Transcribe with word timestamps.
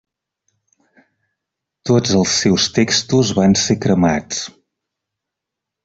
Tots 1.89 2.15
els 2.21 2.35
seus 2.45 2.67
textos 2.81 3.35
van 3.43 3.57
ser 3.67 3.79
cremats. 3.87 4.45